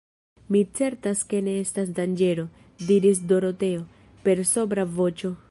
[0.53, 2.47] Mi certas ke ne estas danĝero,
[2.89, 3.85] diris Doroteo,
[4.27, 5.37] per sobra voĉo.